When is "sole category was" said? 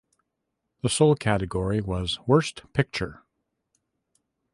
0.89-2.17